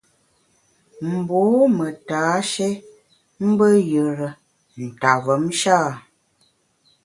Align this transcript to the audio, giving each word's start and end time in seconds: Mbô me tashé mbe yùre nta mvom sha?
Mbô 1.13 1.41
me 1.77 1.87
tashé 2.07 2.69
mbe 3.49 3.67
yùre 3.91 4.27
nta 4.85 5.11
mvom 5.19 5.43
sha? 5.59 5.77